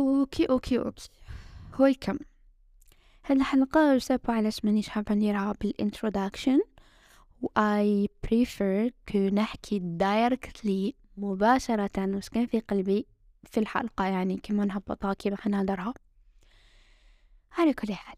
Okay 0.00 0.46
okay 0.46 0.78
okay. 0.78 1.08
Welcome 1.78 2.18
هاد 3.26 3.36
الحلقة 3.36 3.96
je 3.96 4.04
sais 4.04 4.20
pas 4.20 4.32
علاش 4.32 4.64
مانيش 4.64 4.88
حابة 4.88 5.14
نديرها 5.14 5.54
بال 5.60 5.73
introduction. 5.73 6.60
و 7.42 7.46
je 7.48 8.08
préfère 8.26 8.90
que 9.12 9.18
نحكي 9.18 9.78
directly 9.78 10.94
مباشرة 11.16 11.90
واش 11.96 12.28
كان 12.28 12.46
في 12.46 12.60
قلبي 12.60 13.06
في 13.44 13.60
الحلقة 13.60 14.04
يعني 14.04 14.36
كيما 14.36 14.64
نهبطها 14.64 15.14
كيما 15.14 15.36
حنهدرها 15.36 15.94
على 17.58 17.72
كل 17.72 17.94
حال 17.94 18.16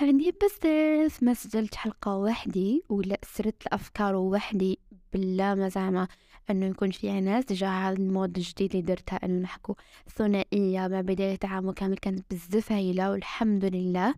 عندي 0.00 0.32
بزاف 0.32 1.22
ما 1.22 1.34
سجلت 1.34 1.74
حلقة 1.74 2.16
وحدي 2.16 2.82
ولا 2.88 3.18
سردت 3.24 3.66
الأفكار 3.66 4.14
وحدي. 4.14 4.78
بلا 5.12 5.54
ما 5.54 5.68
زعما 5.68 6.08
إنه 6.50 6.66
يكون 6.66 6.90
فيها 6.90 7.20
ناس 7.20 7.44
déjà 7.44 7.68
هذا 7.68 7.96
ال 7.96 8.04
mode 8.04 8.36
الجديد 8.36 8.70
اللي 8.70 8.82
درتها 8.82 9.24
إنه 9.24 9.42
نحكو 9.42 9.74
ثنائية 10.16 10.88
مع 10.88 11.00
بدايه 11.00 11.38
عام 11.44 11.70
كامل 11.70 11.96
كانت 11.96 12.34
بزاف 12.34 12.72
هايلة 12.72 13.10
والحمد 13.10 13.64
لله. 13.64 14.14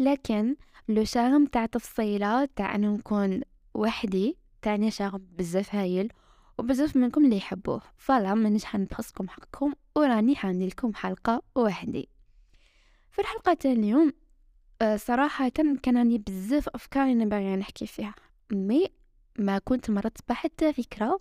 لكن 0.00 0.56
le 0.88 1.04
charme 1.04 1.46
تاع 1.46 1.66
تفصيلة 1.66 2.44
تاع 2.56 2.74
إنه 2.74 2.94
نكون 2.94 3.40
وحدي 3.74 4.36
تاني 4.62 4.90
charme 4.90 5.26
بزاف 5.38 5.74
هايل 5.74 6.12
وبزاف 6.58 6.96
منكم 6.96 7.24
اللي 7.24 7.36
يحبوه. 7.36 7.82
فلا 7.96 8.34
مانيش 8.34 8.64
حنبخسكم 8.64 9.28
حقكم 9.28 9.72
وراني 9.96 10.36
حندير 10.36 10.74
حلقة 10.94 11.42
وحدي. 11.56 12.08
في 13.10 13.20
الحلقة 13.20 13.54
تاع 13.54 13.72
اليوم 13.72 14.12
آه، 14.82 14.96
صراحة 14.96 15.48
كان 15.82 15.96
عندي 15.96 16.18
بزاف 16.18 16.68
أفكار 16.68 17.12
أنا 17.12 17.24
باغية 17.24 17.56
نحكي 17.56 17.86
فيها. 17.86 18.14
مي 18.52 18.99
ما 19.38 19.58
كنت 19.58 19.90
مرت 19.90 20.18
بحتى 20.28 20.72
فكرة 20.72 21.20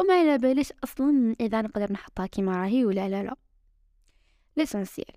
وما 0.00 0.14
على 0.14 0.38
باليش 0.38 0.72
أصلا 0.84 1.36
إذا 1.40 1.62
نقدر 1.62 1.92
نحطها 1.92 2.26
كيما 2.26 2.56
راهي 2.56 2.84
ولا 2.84 3.08
لا 3.08 3.22
لا. 3.22 3.36
ليسانسيال 4.56 5.16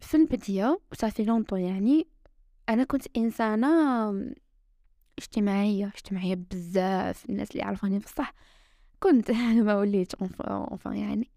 في 0.00 0.14
البداية 0.14 0.80
وصافي 0.92 1.24
لونطو 1.24 1.56
يعني 1.56 2.06
أنا 2.68 2.84
كنت 2.84 3.16
إنسانة 3.16 3.68
اجتماعية 5.18 5.86
اجتماعية 5.86 6.34
بزاف 6.34 7.24
الناس 7.30 7.50
اللي 7.50 7.62
يعرفوني 7.62 7.98
بصح. 7.98 8.34
كنت 9.00 9.30
ما 9.66 9.76
وليت 9.76 10.14
اونفان 10.14 10.96
يعني. 10.96 11.30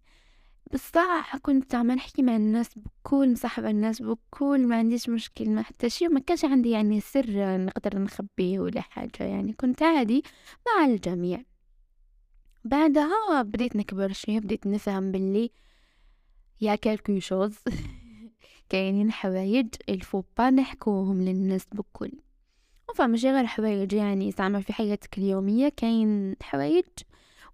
بصح 0.73 1.37
كنت 1.37 1.71
زعما 1.71 1.95
نحكي 1.95 2.21
مع 2.21 2.35
الناس 2.35 2.69
بكل 2.75 3.31
مصاحبة 3.31 3.69
الناس 3.69 4.01
بكل 4.01 4.67
ما 4.67 4.75
عنديش 4.77 5.09
مشكل 5.09 5.49
ما 5.49 5.61
حتى 5.61 5.89
شي 5.89 6.07
ما 6.07 6.19
كانش 6.19 6.45
عندي 6.45 6.69
يعني 6.69 6.99
سر 6.99 7.57
نقدر 7.57 7.99
نخبيه 7.99 8.59
ولا 8.59 8.81
حاجة 8.81 9.23
يعني. 9.23 9.53
كنت 9.53 9.83
عادي 9.83 10.23
مع 10.67 10.85
الجميع. 10.85 11.43
بعدها 12.63 13.41
بديت 13.41 13.75
نكبر 13.75 14.11
شوية 14.13 14.39
بديت 14.39 14.67
نفهم 14.67 15.11
باللي 15.11 15.51
y 16.61 16.75
a 16.75 16.81
quelque 16.81 17.19
chose 17.19 17.55
كاينين 18.69 19.11
حوايج 19.11 19.67
il 19.89 20.00
faut 20.00 20.23
pas 20.37 20.49
نحكوهم 20.49 21.21
للناس 21.21 21.65
بكل. 21.71 22.11
وفا 22.89 23.07
ماشي 23.07 23.31
غير 23.31 23.45
حوايج 23.45 23.93
يعني 23.93 24.31
زعما 24.31 24.61
في 24.61 24.73
حياتك 24.73 25.17
اليومية 25.17 25.69
كاين 25.69 26.35
حوايج 26.41 26.85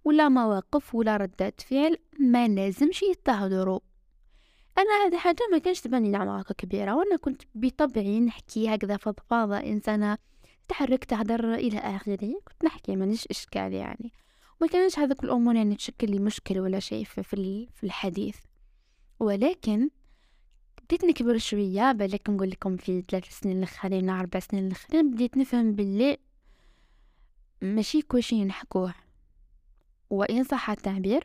ولا 0.04 0.28
مواقف 0.28 0.94
ولا 0.94 1.16
ردات 1.16 1.60
فعل 1.60 1.96
ما 2.18 2.48
لازمش 2.48 3.02
يتهضروا 3.02 3.80
أنا 4.78 5.06
هذه 5.06 5.18
حاجة 5.18 5.48
ما 5.52 5.58
كانش 5.58 5.80
تبان 5.80 6.10
لي 6.10 6.16
عمرها 6.16 6.42
كبيرة 6.42 6.94
وأنا 6.94 7.16
كنت 7.16 7.42
بطبعي 7.54 8.20
نحكي 8.20 8.74
هكذا 8.74 8.96
فضفاضه 8.96 9.56
إنسانة 9.56 10.18
تحرك 10.68 11.04
تهدر 11.04 11.54
إلى 11.54 11.78
آخره 11.78 12.40
كنت 12.44 12.64
نحكي 12.64 12.96
مانيش 12.96 13.26
إشكال 13.26 13.72
يعني. 13.72 14.12
ما 14.60 14.66
كانش 14.66 14.98
هذاك 14.98 15.24
الأمور 15.24 15.54
يعني 15.54 15.74
تشكل 15.74 16.10
لي 16.10 16.18
مشكل 16.18 16.60
ولا 16.60 16.78
شيء 16.78 17.04
في 17.04 17.22
في 17.74 17.84
الحديث. 17.84 18.36
ولكن 19.20 19.90
بديت 20.82 21.04
نكبر 21.04 21.38
شوية 21.38 21.92
بالك 21.92 22.30
نقول 22.30 22.50
لكم 22.50 22.76
في 22.76 23.02
ثلاث 23.02 23.38
سنين 23.40 23.58
الأخرين 23.58 24.10
أربع 24.10 24.40
سنين 24.40 24.66
الأخرين 24.66 25.10
بديت 25.10 25.36
نفهم 25.36 25.72
باللي 25.72 26.18
ماشي 27.62 28.02
كل 28.02 28.22
شيء 28.22 28.44
نحكوه 28.46 28.94
وإن 30.12 30.44
صح 30.44 30.70
التعبير 30.70 31.24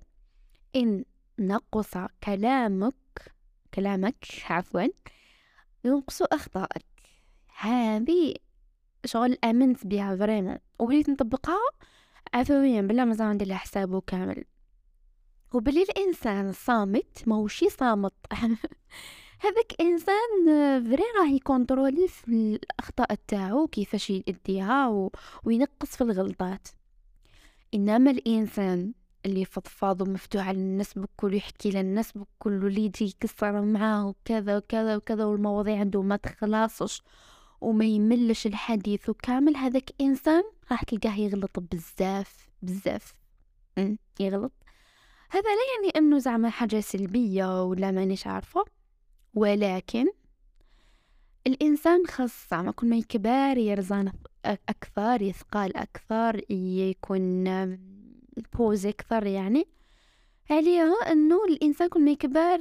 إن 0.75 1.05
نقص 1.39 1.97
كلامك 2.23 3.33
كلامك 3.73 4.25
عفوا 4.49 4.87
ينقص 5.83 6.21
أخطائك. 6.21 6.85
هذه 7.59 8.33
شغل 9.05 9.37
آمنت 9.43 9.87
بها 9.87 10.15
vraiment. 10.15 10.57
وبديت 10.79 11.09
نطبقها 11.09 11.59
عفويا 12.33 12.81
بلا 12.81 13.05
ما 13.05 13.13
زال 13.13 13.27
ندير 13.27 13.53
حسابه 13.53 14.01
كامل 14.01 14.43
وبلي 15.53 15.83
الإنسان 15.83 16.51
صامت 16.51 17.27
موشي 17.27 17.69
صامت. 17.69 18.13
هذاك 19.45 19.81
إنسان 19.81 20.45
vrai 20.83 21.03
راه 21.19 21.27
يكونترولي 21.35 22.07
في 22.07 22.59
الأخطاء 22.63 23.15
تاعو 23.27 23.67
كيفاش 23.67 24.09
يديها 24.09 24.87
و... 24.87 25.11
وينقص 25.43 25.95
في 25.95 26.01
الغلطات. 26.01 26.67
إنما 27.73 28.11
الإنسان 28.11 28.93
اللي 29.25 29.45
فضفاض 29.45 30.01
ومفتوح 30.01 30.47
على 30.47 30.57
الناس 30.57 30.99
بكل 30.99 31.33
يحكي 31.33 31.69
للناس 31.69 32.11
بكل 32.17 32.63
واللي 32.63 32.85
يجي 32.85 33.05
يكسر 33.05 33.61
معاه 33.61 34.07
وكذا 34.07 34.57
وكذا 34.57 34.95
وكذا 34.95 35.25
والمواضيع 35.25 35.79
عنده 35.79 36.01
ما 36.01 36.15
تخلصش 36.15 37.01
وما 37.61 37.85
يملش 37.85 38.47
الحديث. 38.47 39.09
وكامل 39.09 39.57
هذاك 39.57 39.91
إنسان 40.01 40.43
راح 40.71 40.83
تلقاه 40.83 41.15
يغلط 41.19 41.59
بزاف 41.59 42.49
بزاف. 42.61 43.13
يغلط. 44.19 44.51
هذا 45.29 45.43
لا 45.43 45.61
يعني 45.75 45.93
إنه 45.95 46.17
زعما 46.17 46.49
حاجة 46.49 46.79
سلبية 46.79 47.63
ولا 47.63 47.91
مانيش 47.91 48.27
عارفة. 48.27 48.65
ولكن 49.33 50.05
الإنسان 51.47 52.07
خاص 52.07 52.49
زعما 52.51 52.71
كل 52.71 52.89
ما 52.89 52.95
يكبر 52.95 53.57
يرزان 53.57 54.11
أكثر 54.45 55.21
يثقال 55.21 55.77
أكثر 55.77 56.51
يكون 56.51 57.43
بوز 58.53 58.85
أكثر 58.85 59.25
يعني. 59.25 59.67
عليها 60.49 60.93
أنه 61.11 61.45
الإنسان 61.45 61.89
كل 61.89 62.01
ما 62.05 62.11
يكبر 62.11 62.57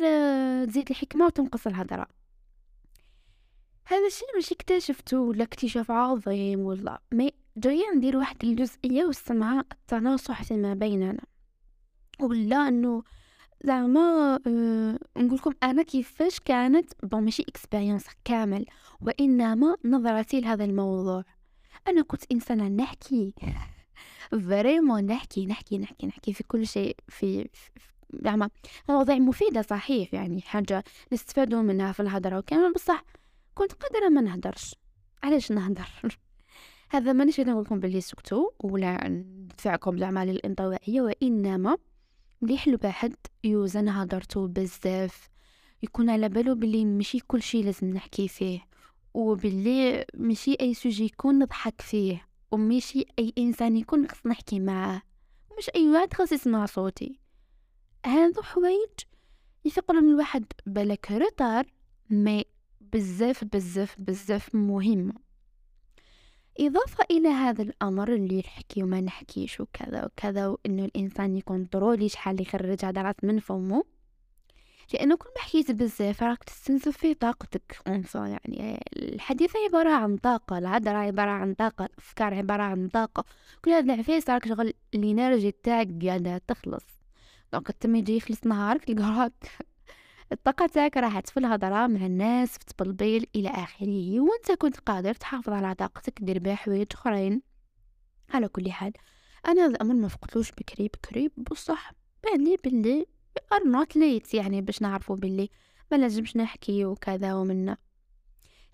تزيد 0.64 0.90
الحكمة 0.90 1.26
وتنقص 1.26 1.66
الهضرة 1.66 2.06
هذا 3.84 4.06
الشيء 4.06 4.28
مش 4.38 4.52
اكتشفته 4.52 5.20
ولا 5.20 5.44
اكتشاف 5.44 5.90
عظيم 5.90 6.60
ولا 6.60 7.00
ما 7.12 7.30
جاية 7.56 7.94
ندير 7.96 8.16
واحد 8.16 8.44
الجزئية 8.44 9.04
واسمها 9.04 9.64
التناصح 9.72 10.42
فيما 10.42 10.74
بيننا. 10.74 11.24
ولا 12.20 12.68
أنه 12.68 13.02
زعما 13.64 14.38
أه 14.46 14.98
نقولكم 15.16 15.52
أنا 15.62 15.82
كيفاش 15.82 16.40
كانت 16.40 16.92
bon 17.02 17.24
ماشي 17.24 17.42
expérience 17.48 18.06
كامل 18.24 18.66
وإنما 19.00 19.76
نظرتي 19.84 20.40
لهذا 20.40 20.64
الموضوع. 20.64 21.24
أنا 21.88 22.02
كنت 22.02 22.22
إنسانة 22.32 22.68
نحكي 22.68 23.34
vraiment 24.48 25.06
نحكي 25.06 25.46
نحكي 25.46 25.78
نحكي 25.78 26.06
نحكي 26.06 26.32
في 26.32 26.44
كل 26.44 26.66
شيء 26.66 26.96
في, 27.08 27.48
زعما 28.12 28.50
مواضيع 28.88 29.18
مفيدة 29.18 29.62
صحيح 29.62 30.14
يعني 30.14 30.40
حاجة 30.40 30.84
نستفادوا 31.12 31.62
منها 31.62 31.92
في 31.92 32.00
الهضرة 32.00 32.38
وكامل 32.38 32.72
بصح 32.72 33.04
كنت 33.54 33.72
قادرة 33.72 34.08
ما 34.08 34.20
نهدرش. 34.20 34.74
علاش 35.22 35.52
نهدر؟ 35.52 35.88
هذا 36.90 37.12
مانيش 37.12 37.40
نقول 37.40 37.64
لكم 37.64 37.80
بلي 37.80 38.00
سكتوا 38.00 38.50
ولا 38.60 39.08
ندفعكم 39.08 39.96
الاعمال 39.96 40.30
الانطوائيه 40.30 41.00
وإنما 41.00 41.76
مليح 42.42 42.66
الواحد 42.66 43.14
يوزن 43.44 43.88
هضرتو 43.88 44.46
بزاف 44.46 45.28
يكون 45.82 46.10
على 46.10 46.28
بالو 46.28 46.54
بلي 46.54 46.84
ماشي 46.84 47.20
كل 47.20 47.42
شيء 47.42 47.64
لازم 47.64 47.86
نحكي 47.86 48.28
فيه 48.28 48.60
وباللي 49.14 50.06
ماشي 50.14 50.56
أي 50.60 50.74
سوجي 50.74 51.04
يكون 51.04 51.38
نضحك 51.38 51.80
فيه 51.80 52.28
وماشي 52.50 53.04
أي 53.18 53.32
إنسان 53.38 53.76
يكون 53.76 54.08
خص 54.08 54.26
نحكي 54.26 54.60
معاه 54.60 55.02
مش 55.58 55.70
أي 55.74 55.88
واحد 55.88 56.14
خاص 56.14 56.32
يسمع 56.32 56.66
صوتي. 56.66 57.20
هذو 58.06 58.42
حوايج 58.42 58.90
يثقلوا 59.64 60.00
الواحد 60.00 60.44
بالك 60.66 61.12
رطار 61.12 61.66
مي 62.10 62.44
بزاف 62.80 63.44
بزاف 63.44 64.00
بزاف 64.00 64.54
مهمه 64.54 65.14
إضافة 66.60 67.04
إلى 67.10 67.28
هذا 67.28 67.62
الأمر 67.62 68.14
اللي 68.14 68.38
نحكي 68.38 68.82
وما 68.82 69.00
نحكيش 69.00 69.60
وكذا 69.60 70.04
وكذا 70.04 70.46
وإنه 70.46 70.84
الإنسان 70.84 71.36
يكون 71.36 71.68
ضروري 71.72 72.08
شحال 72.08 72.40
يخرج 72.42 72.84
هدرات 72.84 73.24
من 73.24 73.38
فمه. 73.40 73.84
لأنه 74.94 75.16
كل 75.16 75.28
ما 75.36 75.42
حكيت 75.42 75.70
بزاف 75.70 76.22
راك 76.22 76.44
تستنزف 76.44 76.96
في 76.96 77.14
طاقتك. 77.14 77.80
يعني 78.14 78.80
الحديث 78.96 79.52
عبارة 79.68 79.90
عن 79.90 80.16
طاقة 80.16 80.58
الهدرة 80.58 80.98
عبارة 80.98 81.30
عن 81.30 81.54
طاقة 81.54 81.84
الأفكار 81.84 82.34
عبارة 82.34 82.62
عن 82.62 82.88
طاقة. 82.88 83.24
كل 83.64 83.70
هذا 83.70 83.94
العفايس 83.94 84.30
راك 84.30 84.48
شغل 84.48 84.72
ال 84.94 85.01
énergie 85.01 85.50
تاعك 85.50 85.88
قاعدة 86.04 86.38
تخلص. 86.38 86.84
donc 87.52 87.70
تم 87.70 87.96
يجي 87.96 88.16
يخلص 88.16 88.46
نهارك 88.46 88.84
تلقى 88.84 89.30
تاعك 90.72 90.96
راحت 90.96 91.28
في 91.28 91.36
الهضرة 91.36 91.86
مع 91.86 92.06
الناس 92.06 92.52
في 92.52 92.58
التبلبيل 92.60 93.26
إلى 93.36 93.48
آخره 93.48 94.20
وإنت 94.20 94.52
كنت 94.58 94.76
قادر 94.76 95.14
تحافظ 95.14 95.52
على 95.52 95.74
طاقتك 95.74 96.22
دير 96.22 96.38
بها 96.38 96.54
حوايج 96.54 96.86
أخرين. 96.92 97.42
على 98.30 98.48
كل 98.48 98.72
حال 98.72 98.92
أنا 99.46 99.62
هذا 99.62 99.70
الأمر 99.70 99.94
ما 99.94 100.08
فقتلوش 100.08 100.52
بكري 100.52 100.88
بكري 100.88 101.30
بصح 101.36 101.92
بان 102.24 102.44
لي 102.44 102.56
better 102.64 103.68
not 103.68 103.96
late 103.96 104.34
يعني 104.34 104.62
باش 104.62 104.82
نعرفوا 104.82 105.16
باللي 105.16 105.48
ما 105.92 105.96
لازمش 105.96 106.36
نحكي 106.36 106.84
وكذا 106.84 107.34
ومنا 107.34 107.76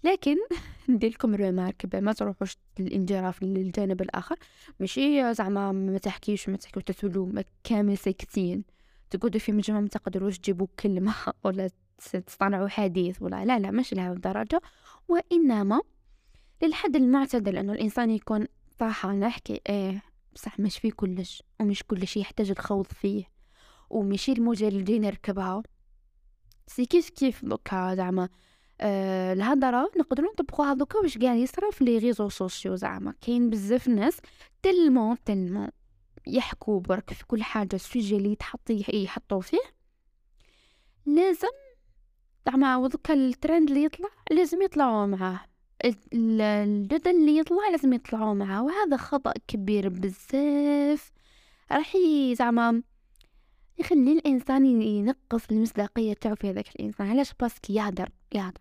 لكن 0.04 0.36
نديرلكم 0.88 1.34
ريمارك 1.34 1.94
ما 1.94 2.12
تروحوش 2.12 2.56
الانجراف 2.80 3.42
للجانب 3.42 4.02
الآخر. 4.02 4.36
ماشي 4.80 5.34
زعما 5.34 5.72
ما 5.72 5.98
تحكيش 5.98 6.48
ما 6.48 6.56
تحكيوش 6.56 6.84
تتولوا 6.84 7.42
كامل 7.64 7.98
ساكتين. 7.98 8.64
تقعدوا 9.12 9.40
في 9.40 9.52
مجمع 9.52 9.80
ما 9.80 9.88
تقدروش 9.88 10.38
تجيبوا 10.38 10.66
كلمة 10.80 11.14
ولا 11.44 11.70
تصنعوا 12.26 12.68
حديث 12.68 13.22
ولا 13.22 13.44
لا 13.44 13.58
لا 13.58 13.70
مش 13.70 13.94
لهذه 13.94 14.12
الدرجة. 14.12 14.60
وإنما 15.08 15.80
للحد 16.62 16.96
المعتدل 16.96 17.56
انه 17.56 17.72
الإنسان 17.72 18.10
يكون 18.10 18.46
صح 18.80 19.06
نحكي 19.06 19.60
إيه 19.68 20.02
بصح 20.34 20.60
مش 20.60 20.78
في 20.78 20.90
كلش 20.90 21.42
ومش 21.60 21.82
كلش 21.82 22.16
يحتاج 22.16 22.50
الخوض 22.50 22.86
فيه 22.86 23.24
ومشي 23.90 24.32
اللي 24.32 24.98
نركبها. 24.98 25.62
c'est 26.66 26.86
كيف 26.86 27.10
كيف 27.10 27.44
دوكا 27.44 27.94
زعما؟ 27.94 28.28
آه 28.80 29.32
الهضرة 29.32 29.90
نقدروا 29.98 30.32
نطبقوها 30.32 30.74
دوكا 30.74 30.98
واش 30.98 31.18
قاعد 31.18 31.38
يصرا 31.38 31.70
في 31.70 31.84
les 31.84 31.98
réseaux 31.98 32.28
sociaux 32.28 32.76
زعما. 32.76 33.14
كاين 33.20 33.50
بزاف 33.50 33.88
ناس 33.88 34.16
tellement 34.62 35.16
tellement 35.24 35.68
يحكوا 36.26 36.80
برك 36.80 37.12
في 37.12 37.26
كل 37.26 37.42
حاجة 37.42 37.76
ال 37.76 37.83
sujet 37.83 38.16
اللي 38.16 38.32
يتحط 38.32 38.70
يحطوا 38.70 39.40
فيه. 39.40 39.60
لازم 41.06 41.48
زعما 42.46 42.76
وذوكا 42.76 43.14
الترند 43.14 43.68
اللي 43.68 43.84
يطلع 43.84 44.08
لازم 44.30 44.62
يطلعوا 44.62 45.06
معاه. 45.06 45.40
الجدل 46.12 47.10
اللي 47.10 47.38
يطلع 47.38 47.68
لازم 47.70 47.92
يطلعوا 47.92 48.34
معاه. 48.34 48.62
وهذا 48.62 48.96
خطأ 48.96 49.32
كبير 49.48 49.88
بزاف. 49.88 51.12
راح 51.72 51.96
زعما 52.32 52.82
يخلي 53.78 54.12
الإنسان 54.12 54.82
ينقص 54.82 55.50
المصداقية 55.50 56.14
تاعو 56.14 56.34
في 56.34 56.50
هذاك 56.50 56.68
الإنسان. 56.68 57.06
علاش؟ 57.06 57.34
باسكو 57.40 57.72
يهدر 57.72 58.08
يهدر. 58.34 58.60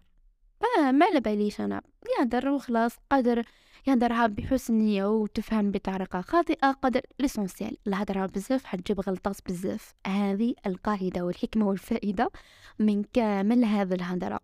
ما 0.62 0.92
ما 0.92 1.20
باليش 1.20 1.62
أنا. 1.62 1.82
يهدر 2.20 2.50
وخلاص 2.50 2.96
قادر 3.12 3.44
يهدرها 3.88 4.28
بحسن 4.28 4.74
نية 4.74 5.06
وتفهم 5.06 5.72
بطريقة 5.72 6.22
خاطئة 6.22 6.72
قدر 6.72 7.02
لسونسيال 7.20 7.78
الهدرة 7.88 8.26
بزاف 8.26 8.66
حتجيب 8.66 9.00
غلطات 9.00 9.38
بزاف. 9.50 9.94
هذه 10.08 10.56
القاعدة 10.66 11.26
والحكمة 11.26 11.68
والفائدة 11.68 12.32
من 12.80 13.04
كامل 13.04 13.66
هذا 13.66 13.96
الهدرة 13.96 14.40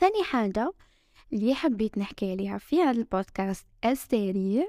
ثاني 0.00 0.24
حاجة 0.24 0.72
اللي 1.32 1.54
حبيت 1.54 1.98
نحكي 1.98 2.30
عليها 2.30 2.58
في 2.58 2.82
هذا 2.82 2.90
البودكاست 2.90 3.66
السريع 3.84 4.64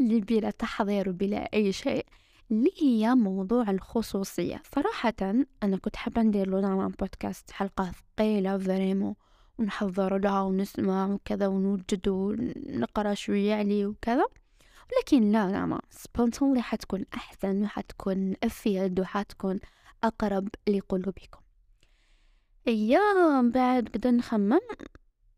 اللي 0.00 0.20
بلا 0.20 0.50
تحضير 0.50 1.08
وبلا 1.08 1.50
أي 1.54 1.72
شيء 1.72 2.06
اللي 2.50 2.70
هي 2.82 3.14
موضوع 3.14 3.70
الخصوصية. 3.70 4.62
صراحة 4.74 5.14
أنا 5.62 5.76
كنت 5.76 5.96
حابة 5.96 6.22
ندير 6.22 6.48
له 6.50 6.60
نوع 6.60 6.86
بودكاست 6.86 7.50
حلقة 7.50 7.92
ثقيلة 8.16 8.58
vraiment 8.58 9.16
ونحضر 9.60 10.18
لها 10.18 10.42
ونسمع 10.42 11.06
وكذا 11.06 11.46
ونوجد 11.46 12.08
ونقرأ 12.08 13.14
شوية 13.14 13.54
عليه 13.54 13.86
وكذا. 13.86 14.24
لكن 14.98 15.32
لا 15.32 15.52
لا 15.52 15.66
ما. 15.66 15.80
spontanément 15.90 16.62
حتكون 16.62 17.04
أحسن 17.14 17.62
وحتكون 17.62 18.34
أفيد 18.44 19.00
وحتكون 19.00 19.60
أقرب 20.04 20.48
لقلوبكم. 20.68 21.40
أيام 22.68 23.50
بعد 23.50 23.88
قد 23.88 24.06
نخمم 24.06 24.60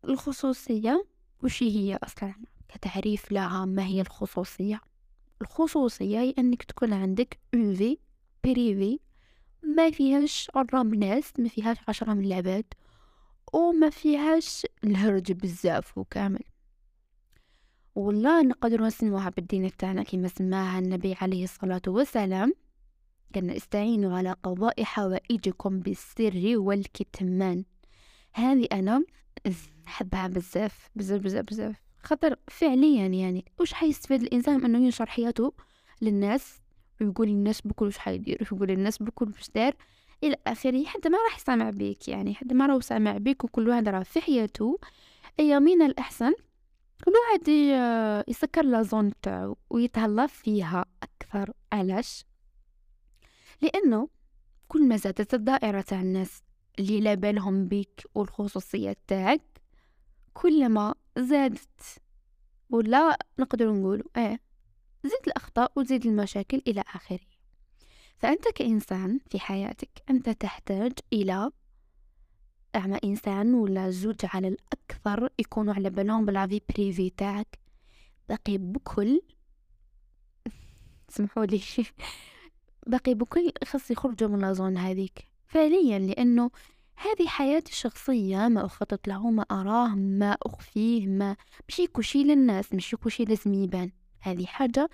الخصوصية. 0.05 1.05
وش 1.43 1.63
هي 1.63 1.99
أصلا؟ 2.03 2.33
كتعريف 2.69 3.31
لها 3.31 3.65
ما 3.65 3.85
هي 3.85 4.01
الخصوصية؟ 4.01 4.81
الخصوصية 5.41 6.19
هي 6.19 6.33
أنك 6.37 6.63
تكون 6.63 6.93
عندك 6.93 7.39
في 7.51 7.97
بريفي 8.43 8.99
ما 9.63 9.91
فيهاش 9.91 10.51
عشرة 10.55 10.83
ناس 10.83 11.33
ما 11.39 11.49
فيهاش 11.49 11.77
عشرة 11.87 12.13
من 12.13 12.25
العباد. 12.25 12.65
وما 13.53 13.89
فيهاش 13.89 14.65
الهرج 14.83 15.31
بزاف 15.31 15.97
وكامل. 15.97 16.43
والله 17.95 18.41
نقدر 18.41 18.81
نسموها 18.81 19.29
بالدين 19.29 19.77
تاعنا 19.77 20.03
كما 20.03 20.27
سماها 20.27 20.79
النبي 20.79 21.15
عليه 21.21 21.43
الصلاة 21.43 21.81
والسلام. 21.87 22.53
كان 23.33 23.49
استعينوا 23.49 24.17
على 24.17 24.35
قضاء 24.43 24.83
حوائجكم 24.83 25.79
بالسر 25.79 26.53
والكتمان. 26.55 27.63
هذه 28.33 28.67
أنا 28.71 29.03
نحبها 29.85 30.27
بزاف 30.27 30.89
بزاف 30.95 31.21
بزاف 31.21 31.45
بزاف. 31.45 31.75
خاطر 32.03 32.35
فعليا 32.47 33.07
يعني 33.07 33.45
وش 33.59 33.73
حيستفاد 33.73 34.21
الإنسان 34.21 34.65
أنه 34.65 34.77
ينشر 34.85 35.05
حياته 35.05 35.53
للناس 36.01 36.61
ويقول 37.01 37.27
للناس 37.27 37.61
بكل 37.61 37.85
وش 37.85 37.97
حيدير 37.97 38.47
ويقول 38.51 38.67
للناس 38.67 38.97
بكل 39.03 39.29
وش 39.29 39.49
دار. 39.55 39.75
إلى 40.23 40.37
آخره 40.47 40.85
حتى 40.85 41.09
ما 41.09 41.17
راح 41.23 41.37
يسمع 41.37 41.69
بيك 41.69 42.07
يعني 42.07 42.35
حتى 42.35 42.53
ما 42.53 42.65
راهو 42.65 42.79
سامع 42.79 43.17
بيك 43.17 43.43
وكل 43.43 43.69
واحد 43.69 43.89
راه 43.89 44.03
في 44.03 44.21
حياته. 44.21 44.79
اي 45.39 45.59
من 45.59 45.81
الأحسن 45.81 46.33
كل 47.05 47.11
واحد 47.11 47.47
يسكر 48.27 48.65
لا 48.65 48.81
زون 48.81 49.11
تاعو 49.21 49.57
ويتهلا 49.69 50.27
فيها 50.27 50.85
أكثر. 51.03 51.53
علاش؟ 51.73 52.25
لأنه 53.61 54.09
كل 54.67 54.87
ما 54.87 54.97
زادت 54.97 55.33
الدائرة 55.33 55.81
تاع 55.81 56.01
الناس 56.01 56.43
اللي 56.79 56.99
لا 56.99 57.13
بالهم 57.13 57.67
بيك 57.67 58.03
والخصوصية 58.15 58.95
تاعك 59.07 59.61
كلما 60.33 60.95
زادت. 61.17 61.81
ولا 62.69 63.17
نقدر 63.39 63.73
نقول 63.73 64.03
إيه 64.17 64.39
زيد 65.03 65.27
الأخطاء 65.27 65.71
وزيد 65.75 66.05
المشاكل 66.05 66.61
إلى 66.67 66.81
آخره. 66.81 67.32
فأنت 68.23 68.47
كإنسان 68.55 69.19
في 69.29 69.39
حياتك 69.39 69.89
أنت 70.09 70.29
تحتاج 70.29 70.91
إلى 71.13 71.51
أعمى 72.75 72.99
إنسان 73.03 73.53
ولا 73.53 73.89
زوج 73.89 74.15
على 74.23 74.47
الأكثر 74.47 75.29
يكونوا 75.39 75.73
على 75.73 75.89
بالهم 75.89 76.25
بالعافي 76.25 76.61
بريفي 76.69 77.09
تاعك 77.09 77.59
باقي 78.29 78.57
بكل 78.57 79.21
سمحوا 81.13 81.45
لي. 81.45 81.61
باقي 82.87 83.13
بكل 83.13 83.51
خاص 83.65 83.91
يخرجوا 83.91 84.29
من 84.29 84.39
لازون 84.39 84.77
هذيك. 84.77 85.27
فعليا 85.47 85.99
لأنه 85.99 86.51
هذه 86.95 87.27
حياتي 87.27 87.71
الشخصية 87.71 88.47
ما 88.47 88.65
أخطط 88.65 89.07
له 89.07 89.29
ما 89.31 89.45
أراه 89.51 89.95
ما 89.95 90.37
أخفيه 90.43 91.07
ما 91.07 91.35
مشي 91.67 91.87
كلشي 91.87 92.23
للناس 92.23 92.73
مشي 92.73 92.97
كلشي 92.97 93.25
لازم 93.25 93.53
يبان 93.53 93.91
هذه 94.19 94.45
حاجة 94.45 94.89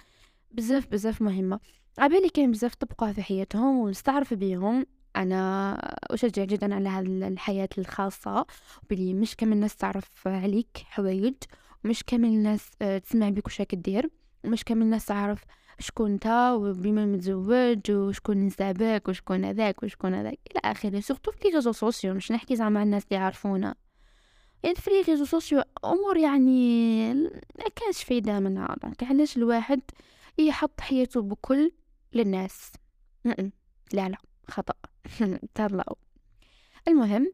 بزاف 0.51 0.87
بزاف 0.87 1.21
مهمة. 1.21 1.59
عبالي 1.99 2.29
كاين 2.29 2.51
بزاف 2.51 2.75
طبقوا 2.75 3.11
في 3.11 3.21
حياتهم 3.21 3.77
ونستعرف 3.77 4.33
بيهم. 4.33 4.85
أنا 5.15 5.73
أشجع 6.03 6.43
جدا 6.43 6.75
على 6.75 6.89
هذه 6.89 7.27
الحياة 7.27 7.69
الخاصة 7.77 8.45
بلي 8.89 9.13
مش 9.13 9.35
كامل 9.35 9.53
الناس 9.53 9.75
تعرف 9.75 10.27
عليك 10.27 10.77
حوايج 10.85 11.35
ومش 11.85 12.03
كامل 12.03 12.27
الناس 12.27 12.69
آه، 12.81 12.97
تسمع 12.97 13.29
بك 13.29 13.47
وش 13.47 13.61
دير 13.73 14.09
ومش 14.43 14.63
كامل 14.63 14.81
الناس 14.81 15.05
تعرف 15.05 15.43
شكون 15.79 16.11
أنت 16.11 16.55
وبما 16.55 17.05
متزوج 17.05 17.91
وشكون 17.91 18.45
نسابك 18.45 19.07
وشكون 19.07 19.45
هذاك 19.45 19.83
وشكون 19.83 20.13
هذاك 20.13 20.39
إلى 20.51 20.71
آخره 20.71 20.99
surtout 20.99 21.31
في 21.31 21.37
les 21.45 21.55
réseaux 21.55 21.71
sociaux 21.71 22.13
مش 22.13 22.31
نحكي 22.31 22.55
زعما 22.55 22.83
الناس 22.83 23.03
اللي 23.03 23.15
يعرفونا. 23.21 23.75
يعني 24.63 24.75
في 24.75 24.89
les 24.89 25.01
réseaux 25.01 25.25
sociaux 25.25 25.63
أمور 25.85 26.17
يعني 26.17 27.13
ما 27.13 27.69
كانش 27.75 28.03
فايدة 28.03 28.39
منها 28.39 28.75
donc 28.83 29.03
علاش 29.03 29.37
الواحد 29.37 29.81
يحط 30.37 30.81
حياته 30.81 31.21
بكل 31.21 31.71
للناس. 32.13 32.71
لا 33.93 34.09
لا 34.09 34.17
خطأ. 34.47 34.73
تهلاو 35.55 35.97
المهم 36.87 37.33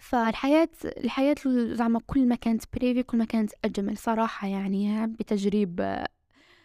فالحياة 0.00 0.68
الحياة 0.84 1.36
زعما 1.72 2.00
كل 2.06 2.28
ما 2.28 2.34
كانت 2.34 2.64
بريفي 2.74 3.02
كل 3.02 3.18
ما 3.18 3.24
كانت 3.24 3.52
أجمل. 3.64 3.96
صراحة 3.98 4.48
يعني 4.48 5.06
بتجريب 5.06 6.04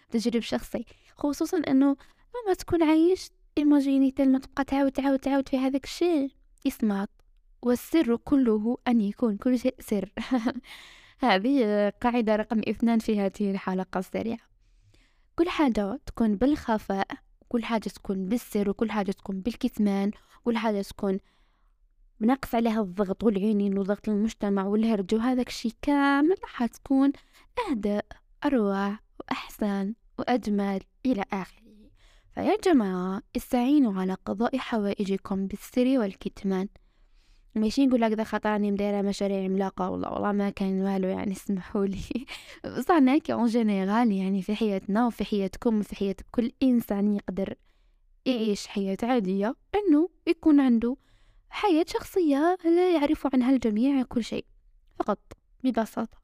تجريب 0.10 0.42
شخصي. 0.42 0.86
خصوصا 1.15 1.58
إنه 1.58 1.98
لما 2.46 2.53
تكون 2.53 2.84
عايش 2.84 3.30
ايماجيني 3.58 4.13
لما 4.20 4.39
تبقى 4.39 4.63
تعاود 4.63 4.92
تعاود 4.92 5.20
تعاود 5.20 5.50
في 5.50 5.58
هذاك 5.58 5.84
الشيء 5.84 6.32
يسمع. 6.65 7.08
والسر 7.62 8.15
كله 8.15 8.77
أن 8.88 9.01
يكون 9.01 9.38
كل 9.38 9.60
شيء 9.60 9.75
سر. 9.80 10.13
هذه 11.20 11.89
قاعدة 11.89 12.36
رقم 12.36 12.60
اثنان 12.68 13.00
في 13.00 13.20
هذه 13.20 13.51
الحلقة 13.51 14.00
السريعة. 14.00 14.52
كل 15.35 15.49
حاجة 15.49 15.99
تكون 16.05 16.35
بالخفاء 16.35 17.07
كل 17.49 17.65
حاجة 17.65 17.89
تكون 17.89 18.25
بالسر 18.25 18.69
وكل 18.69 18.91
حاجة 18.91 19.11
تكون 19.11 19.41
بالكتمان 19.41 20.11
كل 20.45 20.57
حاجة 20.57 20.81
تكون 20.81 21.19
بنقص 22.19 22.55
عليها 22.55 22.81
الضغط 22.81 23.23
والعينين 23.23 23.77
وضغط 23.77 24.09
المجتمع 24.09 24.65
والهرج. 24.65 25.15
وهذاك 25.15 25.47
الشي 25.47 25.69
كامل 25.81 26.35
حتكون 26.43 27.11
أهدأ 27.69 28.01
أروع 28.45 28.99
وأحسن 29.19 29.93
وأجمل 30.19 30.81
إلى 31.05 31.25
آخره. 31.33 31.63
فيا 32.35 32.57
جماعة 32.63 33.21
استعينوا 33.35 34.01
على 34.01 34.13
قضاء 34.25 34.57
حوائجكم 34.57 35.47
بالسر 35.47 35.99
والكتمان. 35.99 36.67
ماشي 37.55 37.88
نقول 37.88 38.03
هكذا 38.03 38.24
خاطرني 38.24 38.72
مدايرة 38.72 39.01
مشاريع 39.01 39.43
عملاقة 39.43 39.89
والله 39.89 40.13
والله 40.13 40.31
ما 40.31 40.50
كان 40.50 40.81
والو 40.81 41.07
يعني 41.07 41.31
اسمحوا 41.31 41.86
لي. 41.86 42.25
بصح 42.77 42.91
أنا 42.91 43.19
en 43.31 43.45
général 43.45 44.12
يعني 44.12 44.41
في 44.41 44.55
حياتنا 44.55 45.07
وفي 45.07 45.25
حياتكم 45.25 45.79
وفي 45.79 45.95
حياة 45.95 46.15
كل 46.31 46.51
إنسان 46.63 47.15
يقدر 47.15 47.55
يعيش 48.25 48.67
حياة 48.67 48.98
عادية 49.03 49.55
أنه 49.75 50.10
يكون 50.27 50.60
عنده 50.60 50.98
حياة 51.50 51.86
شخصية 51.88 52.57
لا 52.65 52.95
يعرف 52.95 53.27
عنها 53.33 53.51
الجميع 53.51 54.03
كل 54.03 54.24
شيء 54.24 54.45
فقط 55.00 55.19
ببساطة. 55.63 56.17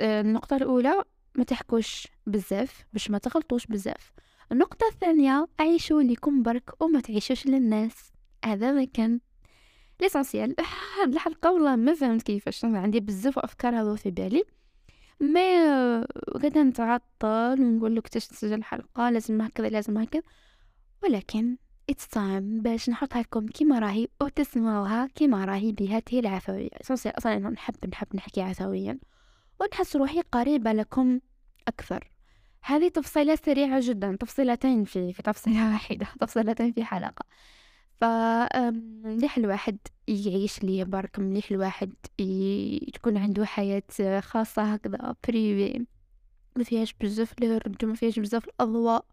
النقطة 0.00 0.56
الأولى 0.56 1.04
ما 1.34 1.44
تحكوش 1.44 2.08
بزاف 2.26 2.84
باش 2.92 3.10
ما 3.10 3.18
تغلطوش 3.18 3.66
بزاف. 3.66 4.12
النقطة 4.52 4.88
الثانية 4.92 5.46
عيشوا 5.60 6.02
لكم 6.02 6.42
برك 6.42 6.82
وما 6.82 7.00
تعيشوش 7.00 7.46
للناس. 7.46 8.12
هذا 8.44 8.72
ما 8.72 8.84
كان 8.84 9.20
l'essentiel 10.00 10.54
هاد 11.00 11.12
الحلقة 11.14 11.52
والله 11.52 11.76
ما 11.76 11.94
فهمت 11.94 12.22
كيفاش. 12.22 12.64
عندي 12.64 13.00
بزاف 13.00 13.38
أفكار 13.38 13.80
هذو 13.80 13.96
في 13.96 14.10
بالي. 14.10 14.44
ما 15.20 16.06
غدا 16.36 16.62
نتعطل 16.62 17.60
ونقول 17.60 17.96
لك 17.96 18.08
تسجل 18.08 18.64
حلقة 18.64 19.10
لازم 19.10 19.40
هكذا 19.40 19.68
لازم 19.68 19.98
هكذا. 19.98 20.22
ولكن 21.02 21.56
it's 21.92 22.04
time 22.14 22.62
باش 22.62 22.90
نحطها 22.90 23.22
لكم 23.22 23.46
كيما 23.46 23.78
راهي 23.78 24.08
وتسمعوها 24.22 25.06
كيما 25.06 25.44
راهي 25.44 25.72
بهذه 25.72 26.20
العفوية. 26.20 26.68
أصلا 26.90 27.38
نحب 27.38 27.74
نحب 27.88 28.16
نحكي 28.16 28.42
عفويا. 28.42 28.98
ونحس 29.60 29.96
روحي 29.96 30.20
قريبة 30.20 30.72
لكم 30.72 31.20
أكثر. 31.68 32.10
هذه 32.62 32.88
تفصيلة 32.88 33.34
سريعة 33.34 33.80
جدا 33.82 34.16
تفصيلتين 34.20 34.84
في 34.84 35.12
في 35.12 35.22
تفصيلة 35.22 35.68
واحدة 35.72 36.06
تفصيلتين 36.20 36.72
في 36.72 36.84
حلقة. 36.84 37.24
ف 38.00 38.04
مليح 39.04 39.36
الواحد 39.38 39.78
يعيش 40.08 40.62
لي 40.62 40.84
برك 40.84 41.18
مليح 41.18 41.50
الواحد 41.50 41.92
تكون 42.94 43.16
عنده 43.16 43.44
حياة 43.44 43.82
خاصة 44.20 44.62
هكذا 44.62 45.14
بريفي 45.28 45.86
ما 46.56 46.64
فيهاش 46.64 46.94
بزاف 47.00 47.34
الهرج 47.38 47.84
ما 47.84 47.94
فيهاش 47.94 48.18
بزاف 48.18 48.44
الأضواء 48.44 49.04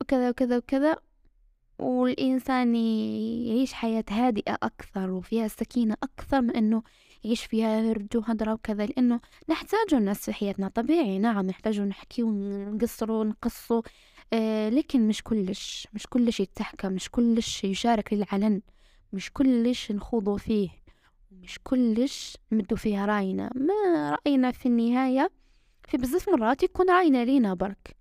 وكذا 0.00 0.30
وكذا 0.30 0.56
وكذا. 0.56 0.96
والإنسان 1.78 2.74
يعيش 3.46 3.72
حياة 3.72 4.04
هادئة 4.10 4.58
أكثر 4.62 5.10
وفيها 5.10 5.48
سكينة 5.48 5.96
أكثر 6.02 6.40
من 6.40 6.56
أنه 6.56 6.82
يعيش 7.24 7.44
فيها 7.44 7.80
هرج 7.92 8.06
وهدرة 8.16 8.52
وكذا 8.52 8.86
لأنه 8.86 9.20
نحتاج 9.48 9.94
الناس 9.94 10.20
في 10.24 10.32
حياتنا 10.32 10.68
طبيعي. 10.68 11.18
نعم 11.18 11.46
نحتاج 11.46 11.80
نحكي 11.80 12.22
ونقصر 12.22 13.10
ونقصو 13.12 13.82
آه 14.32 14.68
لكن 14.68 15.08
مش 15.08 15.22
كلش 15.22 15.88
مش 15.94 16.06
كلش 16.06 16.40
يتحكى 16.40 16.88
مش 16.88 17.10
كلش 17.10 17.64
يشارك 17.64 18.12
للعلن 18.12 18.60
مش 19.12 19.30
كلش 19.32 19.92
نخوضوا 19.92 20.38
فيه 20.38 20.70
مش 21.32 21.58
كلش 21.64 22.36
نمدو 22.52 22.76
فيها 22.76 23.06
رأينا. 23.06 23.50
ما 23.54 24.10
رأينا 24.10 24.50
في 24.50 24.66
النهاية 24.66 25.30
في 25.88 25.96
بزاف 25.96 26.28
مرات 26.28 26.62
يكون 26.62 26.90
رأينا 26.90 27.24
لينا 27.24 27.54
برك. 27.54 27.96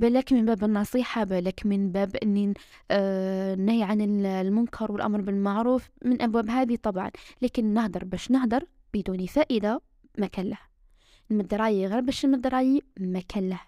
بالك 0.00 0.32
من 0.32 0.44
باب 0.44 0.64
النصيحة 0.64 1.24
بالك 1.24 1.66
من 1.66 1.92
باب 1.92 2.16
أني 2.16 2.54
آه 2.90 3.54
النهي 3.54 3.82
عن 3.82 4.00
المنكر 4.26 4.92
والأمر 4.92 5.20
بالمعروف 5.20 5.90
من 6.04 6.22
أبواب 6.22 6.50
هذه 6.50 6.76
طبعا. 6.76 7.10
لكن 7.42 7.64
نهدر 7.74 8.04
باش 8.04 8.30
نهدر 8.30 8.64
بدون 8.94 9.26
فائدة 9.26 9.80
ما 10.18 10.26
كان 10.26 10.46
له. 10.46 10.58
نمد 11.30 11.54
رأيي 11.54 11.86
غير 11.86 12.00
باش 12.00 12.26
نمد 12.26 12.46
رأيي 12.46 12.82
ما 13.00 13.20
كان 13.28 13.48
له. 13.48 13.60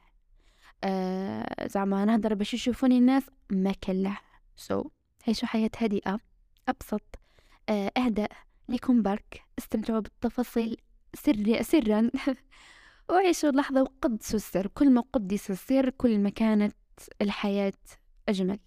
آه 0.84 1.66
زعما 1.68 2.04
نهدر 2.04 2.34
باش 2.34 2.54
يشوفوني 2.54 2.98
الناس 2.98 3.22
ما 3.50 3.72
كان 3.80 4.02
له. 4.02 4.18
سو 4.56 4.82
so, 4.82 4.86
عيشوا 5.28 5.48
حياة 5.48 5.70
هادئة. 5.78 6.18
أبسط. 6.68 7.18
آه 7.68 7.92
أهدأ 7.96 8.28
ليكم 8.68 9.02
برك. 9.02 9.42
استمتعوا 9.58 10.00
بالتفاصيل. 10.00 10.76
سر 11.14 11.62
سرا. 11.62 12.10
وعيشوا 13.12 13.50
اللحظة 13.50 13.82
وقدسوا 13.82 14.36
السر 14.36 14.66
كل 14.66 14.90
ما 14.90 15.04
قدس 15.12 15.50
السر 15.50 15.90
كل 15.90 16.18
ما 16.18 16.30
كانت 16.30 16.76
الحياة 17.22 17.72
أجمل. 18.28 18.58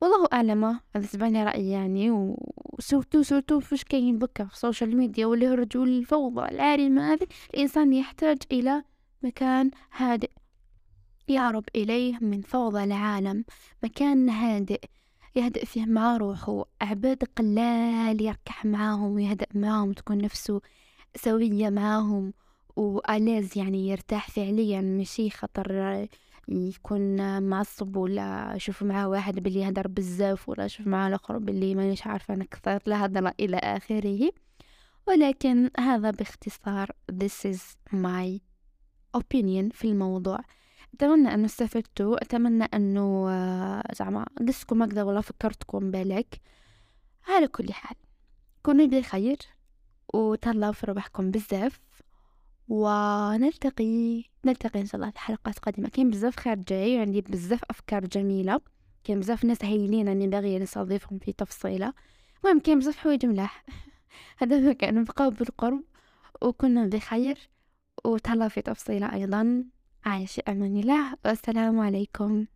والله 0.00 0.28
أعلم 0.32 0.64
هذا 0.96 1.06
تبعني 1.06 1.44
رأيي 1.44 1.70
يعني 1.70 2.10
وسورتو 2.10 3.22
سورتو 3.22 3.60
فاش 3.60 3.84
كاين 3.84 4.18
بكا 4.18 4.44
في 4.44 4.54
السوشيال 4.54 4.96
ميديا 4.96 5.26
واللي 5.26 5.46
هرجوا 5.46 5.84
الفوضى 5.84 6.48
العارمة 6.48 7.12
هذه؟ 7.12 7.26
الإنسان 7.54 7.92
يحتاج 7.92 8.38
إلى 8.52 8.84
مكان 9.22 9.70
هادئ 9.96 10.30
يهرب 11.28 11.64
إليه 11.76 12.18
من 12.20 12.40
فوضى 12.40 12.84
العالم 12.84 13.44
مكان 13.82 14.28
هادئ 14.28 14.80
يهدأ 15.36 15.64
فيه 15.64 15.86
مع 15.86 16.16
روحه 16.16 16.64
عباد 16.80 17.24
قلال 17.36 18.22
يركح 18.22 18.64
معاهم 18.64 19.12
ويهدأ 19.12 19.46
معاهم 19.54 19.92
تكون 19.92 20.18
نفسه 20.18 20.60
سوية 21.16 21.70
معاهم. 21.70 22.32
وألاز 22.76 23.58
يعني 23.58 23.88
يرتاح 23.88 24.30
فعليا 24.30 24.80
ماشي 24.80 25.30
خطر 25.30 26.06
يكون 26.48 27.42
معصب 27.42 27.96
ولا 27.96 28.54
شوف 28.58 28.82
معاه 28.82 29.08
واحد 29.08 29.40
باللي 29.40 29.60
يهدر 29.60 29.88
بزاف 29.88 30.48
ولا 30.48 30.66
شوف 30.66 30.86
معاه 30.86 31.08
الآخر 31.08 31.38
باللي 31.38 31.74
مانيش 31.74 32.06
عارفة 32.06 32.34
أنا 32.34 32.44
كثرت 32.44 32.88
هذا 32.88 33.34
إلى 33.40 33.56
آخره. 33.56 34.30
ولكن 35.08 35.70
هذا 35.78 36.10
باختصار 36.10 36.90
this 37.12 37.52
is 37.52 37.60
my 37.92 38.40
opinion 39.16 39.72
في 39.72 39.84
الموضوع. 39.84 40.38
أتمنى 40.94 41.34
أنه 41.34 41.44
استفدتوا 41.44 42.22
أتمنى 42.22 42.64
أنه 42.64 43.26
زعما 43.94 44.26
قصكم 44.48 44.82
هكذا 44.82 45.02
ولا 45.02 45.20
فكرتكم 45.20 45.90
بالك. 45.90 46.40
على 47.28 47.48
كل 47.48 47.72
حال 47.72 47.96
كونوا 48.62 48.86
بخير 48.86 49.38
وتهلاو 50.14 50.72
في 50.72 50.86
ربحكم 50.86 51.30
بزاف. 51.30 51.80
ونلتقي 52.68 54.24
نلتقي 54.44 54.80
إن 54.80 54.86
شاء 54.86 54.96
الله 55.00 55.10
في 55.10 55.18
حلقات 55.18 55.58
قادمة. 55.58 55.88
كاين 55.88 56.10
بزاف 56.10 56.36
خير 56.36 56.54
جاي 56.54 56.98
عندي 56.98 57.20
بزاف 57.20 57.60
أفكار 57.70 58.06
جميلة. 58.06 58.60
كاين 59.04 59.20
بزاف 59.20 59.44
ناس 59.44 59.64
هايلين 59.64 60.08
أني 60.08 60.28
باغيه 60.28 60.58
نستضيفهم 60.58 61.18
في 61.18 61.32
تفصيلة. 61.32 61.92
المهم 62.44 62.60
كاين 62.60 62.78
بزاف 62.78 62.96
حوايج 62.96 63.26
ملاح. 63.26 63.64
هذا 64.38 64.60
ما 64.60 64.72
كان 64.72 64.94
نبقاو 64.94 65.30
بالقرب. 65.30 65.82
وكنا 66.42 66.86
بخير. 66.86 67.38
وتهلا 68.04 68.48
في 68.48 68.62
تفصيلة 68.62 69.12
أيضا. 69.14 69.64
عايش 70.04 70.40
أمان 70.48 70.76
الله. 70.76 71.14
والسلام 71.24 71.80
عليكم. 71.80 72.46